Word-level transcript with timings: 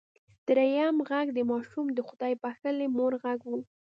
دريم 0.47 0.95
غږ 1.09 1.27
د 1.33 1.39
ماشوم 1.51 1.85
د 1.93 1.99
خدای 2.07 2.33
بښلې 2.41 2.87
مور 2.97 3.13
غږ 3.23 3.39
و. 3.49 3.51